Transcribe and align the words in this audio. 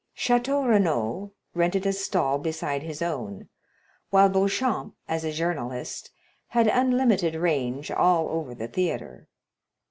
Château 0.17 0.67
Renaud 0.67 1.31
rented 1.53 1.85
a 1.85 1.93
stall 1.93 2.39
beside 2.39 2.81
his 2.81 3.03
own, 3.03 3.47
while 4.09 4.29
Beauchamp, 4.29 4.95
as 5.07 5.23
a 5.23 5.31
journalist, 5.31 6.09
had 6.47 6.65
unlimited 6.67 7.35
range 7.35 7.91
all 7.91 8.27
over 8.29 8.55
the 8.55 8.67
theatre. 8.67 9.27